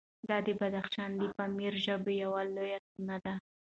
[0.29, 3.33] دا چې بدخشان د پامیري ژبو یوه لویه سیمه ده،